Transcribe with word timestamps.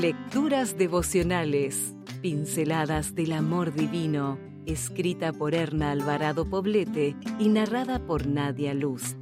Lecturas 0.00 0.78
devocionales, 0.78 1.94
pinceladas 2.22 3.14
del 3.14 3.32
amor 3.32 3.74
divino, 3.74 4.38
escrita 4.64 5.30
por 5.30 5.54
Erna 5.54 5.90
Alvarado 5.90 6.48
Poblete 6.48 7.16
y 7.38 7.50
narrada 7.50 7.98
por 8.06 8.26
Nadia 8.26 8.72
Luz. 8.72 9.14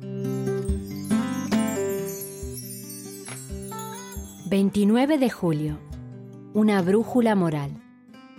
29 4.46 5.18
de 5.18 5.30
julio. 5.30 5.80
Una 6.54 6.80
brújula 6.80 7.34
moral. 7.34 7.82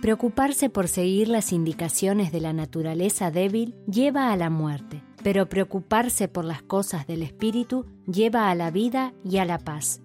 Preocuparse 0.00 0.70
por 0.70 0.88
seguir 0.88 1.28
las 1.28 1.52
indicaciones 1.52 2.32
de 2.32 2.40
la 2.40 2.54
naturaleza 2.54 3.30
débil 3.30 3.74
lleva 3.86 4.32
a 4.32 4.36
la 4.38 4.48
muerte, 4.48 5.02
pero 5.22 5.46
preocuparse 5.50 6.26
por 6.26 6.46
las 6.46 6.62
cosas 6.62 7.06
del 7.06 7.22
espíritu 7.22 7.84
lleva 8.10 8.48
a 8.48 8.54
la 8.54 8.70
vida 8.70 9.12
y 9.26 9.36
a 9.36 9.44
la 9.44 9.58
paz. 9.58 10.00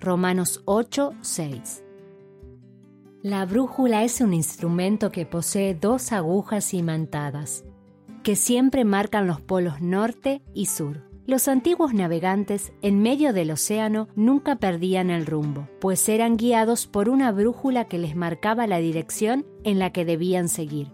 Romanos 0.00 0.62
8, 0.64 1.14
6. 1.22 1.82
La 3.22 3.44
brújula 3.44 4.04
es 4.04 4.20
un 4.20 4.32
instrumento 4.32 5.10
que 5.10 5.26
posee 5.26 5.74
dos 5.74 6.12
agujas 6.12 6.72
imantadas, 6.72 7.64
que 8.22 8.36
siempre 8.36 8.84
marcan 8.84 9.26
los 9.26 9.40
polos 9.40 9.80
norte 9.80 10.40
y 10.54 10.66
sur. 10.66 11.02
Los 11.26 11.48
antiguos 11.48 11.94
navegantes 11.94 12.72
en 12.80 13.02
medio 13.02 13.32
del 13.32 13.50
océano 13.50 14.06
nunca 14.14 14.56
perdían 14.56 15.10
el 15.10 15.26
rumbo, 15.26 15.68
pues 15.80 16.08
eran 16.08 16.36
guiados 16.36 16.86
por 16.86 17.08
una 17.08 17.32
brújula 17.32 17.86
que 17.86 17.98
les 17.98 18.14
marcaba 18.14 18.68
la 18.68 18.78
dirección 18.78 19.46
en 19.64 19.80
la 19.80 19.90
que 19.90 20.04
debían 20.04 20.48
seguir. 20.48 20.92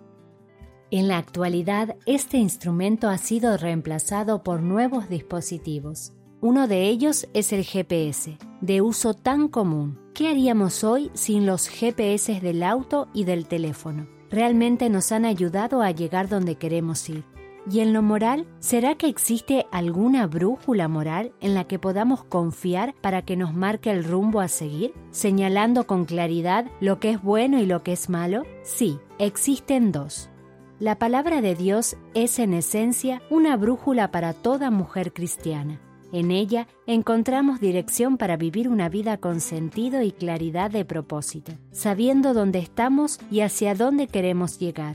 En 0.90 1.08
la 1.08 1.18
actualidad, 1.18 1.96
este 2.06 2.38
instrumento 2.38 3.10
ha 3.10 3.18
sido 3.18 3.58
reemplazado 3.58 4.42
por 4.42 4.62
nuevos 4.62 5.10
dispositivos. 5.10 6.14
Uno 6.40 6.68
de 6.68 6.88
ellos 6.88 7.26
es 7.32 7.52
el 7.52 7.64
GPS, 7.64 8.36
de 8.64 8.80
uso 8.80 9.12
tan 9.12 9.48
común. 9.48 9.98
¿Qué 10.14 10.28
haríamos 10.28 10.84
hoy 10.84 11.10
sin 11.12 11.44
los 11.44 11.68
GPS 11.68 12.40
del 12.40 12.62
auto 12.62 13.08
y 13.12 13.24
del 13.24 13.46
teléfono? 13.46 14.06
Realmente 14.30 14.88
nos 14.88 15.12
han 15.12 15.26
ayudado 15.26 15.82
a 15.82 15.90
llegar 15.90 16.28
donde 16.28 16.56
queremos 16.56 17.08
ir. 17.10 17.24
¿Y 17.70 17.80
en 17.80 17.92
lo 17.92 18.02
moral? 18.02 18.46
¿Será 18.60 18.94
que 18.94 19.08
existe 19.08 19.66
alguna 19.70 20.26
brújula 20.26 20.88
moral 20.88 21.32
en 21.40 21.54
la 21.54 21.64
que 21.64 21.78
podamos 21.78 22.24
confiar 22.24 22.94
para 23.00 23.22
que 23.22 23.36
nos 23.36 23.54
marque 23.54 23.90
el 23.90 24.04
rumbo 24.04 24.40
a 24.40 24.48
seguir, 24.48 24.94
señalando 25.10 25.86
con 25.86 26.04
claridad 26.04 26.66
lo 26.80 27.00
que 27.00 27.10
es 27.10 27.22
bueno 27.22 27.60
y 27.60 27.66
lo 27.66 27.82
que 27.82 27.92
es 27.92 28.08
malo? 28.08 28.44
Sí, 28.62 28.98
existen 29.18 29.92
dos. 29.92 30.30
La 30.78 30.98
palabra 30.98 31.40
de 31.40 31.54
Dios 31.54 31.96
es 32.14 32.38
en 32.38 32.54
esencia 32.54 33.22
una 33.30 33.56
brújula 33.56 34.10
para 34.10 34.32
toda 34.32 34.70
mujer 34.70 35.12
cristiana. 35.12 35.80
En 36.14 36.30
ella 36.30 36.68
encontramos 36.86 37.58
dirección 37.58 38.18
para 38.18 38.36
vivir 38.36 38.68
una 38.68 38.88
vida 38.88 39.16
con 39.16 39.40
sentido 39.40 40.00
y 40.00 40.12
claridad 40.12 40.70
de 40.70 40.84
propósito, 40.84 41.50
sabiendo 41.72 42.34
dónde 42.34 42.60
estamos 42.60 43.18
y 43.32 43.40
hacia 43.40 43.74
dónde 43.74 44.06
queremos 44.06 44.60
llegar. 44.60 44.94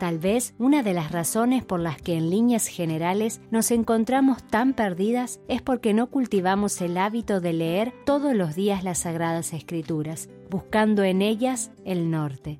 Tal 0.00 0.18
vez 0.18 0.56
una 0.58 0.82
de 0.82 0.94
las 0.94 1.12
razones 1.12 1.64
por 1.64 1.78
las 1.78 2.02
que 2.02 2.16
en 2.16 2.30
líneas 2.30 2.66
generales 2.66 3.40
nos 3.52 3.70
encontramos 3.70 4.42
tan 4.42 4.74
perdidas 4.74 5.38
es 5.46 5.62
porque 5.62 5.94
no 5.94 6.08
cultivamos 6.08 6.80
el 6.80 6.98
hábito 6.98 7.40
de 7.40 7.52
leer 7.52 7.92
todos 8.04 8.34
los 8.34 8.56
días 8.56 8.82
las 8.82 8.98
Sagradas 8.98 9.52
Escrituras, 9.52 10.28
buscando 10.50 11.04
en 11.04 11.22
ellas 11.22 11.70
el 11.84 12.10
norte. 12.10 12.58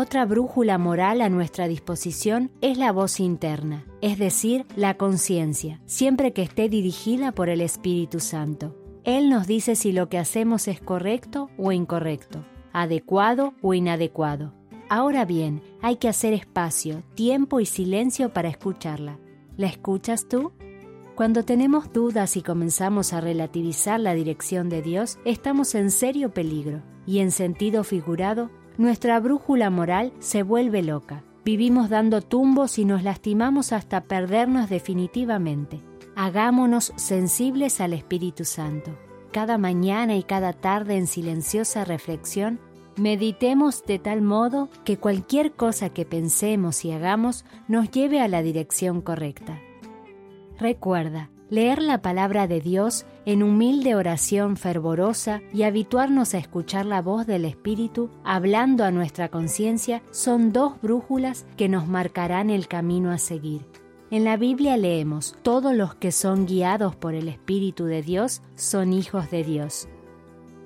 Otra 0.00 0.26
brújula 0.26 0.78
moral 0.78 1.20
a 1.22 1.28
nuestra 1.28 1.66
disposición 1.66 2.52
es 2.60 2.78
la 2.78 2.92
voz 2.92 3.18
interna, 3.18 3.84
es 4.00 4.16
decir, 4.16 4.64
la 4.76 4.96
conciencia, 4.96 5.80
siempre 5.86 6.32
que 6.32 6.42
esté 6.42 6.68
dirigida 6.68 7.32
por 7.32 7.48
el 7.48 7.60
Espíritu 7.60 8.20
Santo. 8.20 8.76
Él 9.02 9.28
nos 9.28 9.48
dice 9.48 9.74
si 9.74 9.90
lo 9.90 10.08
que 10.08 10.18
hacemos 10.18 10.68
es 10.68 10.80
correcto 10.80 11.50
o 11.58 11.72
incorrecto, 11.72 12.44
adecuado 12.72 13.54
o 13.60 13.74
inadecuado. 13.74 14.54
Ahora 14.88 15.24
bien, 15.24 15.62
hay 15.82 15.96
que 15.96 16.08
hacer 16.08 16.32
espacio, 16.32 17.02
tiempo 17.16 17.58
y 17.58 17.66
silencio 17.66 18.32
para 18.32 18.50
escucharla. 18.50 19.18
¿La 19.56 19.66
escuchas 19.66 20.28
tú? 20.28 20.52
Cuando 21.16 21.42
tenemos 21.42 21.92
dudas 21.92 22.36
y 22.36 22.42
comenzamos 22.42 23.12
a 23.12 23.20
relativizar 23.20 23.98
la 23.98 24.14
dirección 24.14 24.68
de 24.68 24.80
Dios, 24.80 25.18
estamos 25.24 25.74
en 25.74 25.90
serio 25.90 26.30
peligro 26.30 26.84
y 27.04 27.18
en 27.18 27.32
sentido 27.32 27.82
figurado 27.82 28.48
nuestra 28.78 29.18
brújula 29.20 29.68
moral 29.68 30.12
se 30.20 30.42
vuelve 30.42 30.82
loca. 30.82 31.24
Vivimos 31.44 31.90
dando 31.90 32.22
tumbos 32.22 32.78
y 32.78 32.84
nos 32.84 33.02
lastimamos 33.02 33.72
hasta 33.72 34.02
perdernos 34.02 34.70
definitivamente. 34.70 35.80
Hagámonos 36.14 36.92
sensibles 36.96 37.80
al 37.80 37.92
Espíritu 37.92 38.44
Santo. 38.44 38.96
Cada 39.32 39.58
mañana 39.58 40.16
y 40.16 40.22
cada 40.22 40.52
tarde 40.52 40.96
en 40.96 41.06
silenciosa 41.06 41.84
reflexión, 41.84 42.60
meditemos 42.96 43.84
de 43.84 43.98
tal 43.98 44.22
modo 44.22 44.68
que 44.84 44.96
cualquier 44.96 45.52
cosa 45.52 45.90
que 45.90 46.04
pensemos 46.04 46.84
y 46.84 46.92
hagamos 46.92 47.44
nos 47.66 47.90
lleve 47.90 48.20
a 48.20 48.28
la 48.28 48.42
dirección 48.42 49.00
correcta. 49.00 49.60
Recuerda, 50.58 51.30
leer 51.50 51.82
la 51.82 52.02
palabra 52.02 52.46
de 52.46 52.60
Dios 52.60 53.06
en 53.28 53.42
humilde 53.42 53.94
oración 53.94 54.56
fervorosa 54.56 55.42
y 55.52 55.64
habituarnos 55.64 56.32
a 56.32 56.38
escuchar 56.38 56.86
la 56.86 57.02
voz 57.02 57.26
del 57.26 57.44
Espíritu 57.44 58.08
hablando 58.24 58.84
a 58.84 58.90
nuestra 58.90 59.28
conciencia 59.28 60.00
son 60.10 60.50
dos 60.50 60.80
brújulas 60.80 61.44
que 61.58 61.68
nos 61.68 61.86
marcarán 61.86 62.48
el 62.48 62.68
camino 62.68 63.10
a 63.10 63.18
seguir. 63.18 63.66
En 64.10 64.24
la 64.24 64.38
Biblia 64.38 64.78
leemos, 64.78 65.36
todos 65.42 65.74
los 65.74 65.94
que 65.94 66.10
son 66.10 66.46
guiados 66.46 66.96
por 66.96 67.12
el 67.12 67.28
Espíritu 67.28 67.84
de 67.84 68.00
Dios 68.00 68.40
son 68.54 68.94
hijos 68.94 69.30
de 69.30 69.44
Dios. 69.44 69.90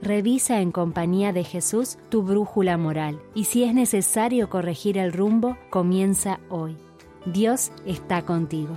Revisa 0.00 0.60
en 0.60 0.70
compañía 0.70 1.32
de 1.32 1.42
Jesús 1.42 1.98
tu 2.10 2.22
brújula 2.22 2.78
moral 2.78 3.20
y 3.34 3.46
si 3.46 3.64
es 3.64 3.74
necesario 3.74 4.48
corregir 4.48 4.98
el 4.98 5.12
rumbo, 5.12 5.58
comienza 5.68 6.38
hoy. 6.48 6.76
Dios 7.26 7.72
está 7.86 8.22
contigo. 8.22 8.76